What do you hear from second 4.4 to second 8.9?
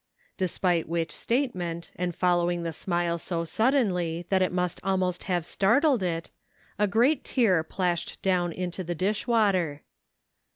it must almost have startled it, a great tear plashed down into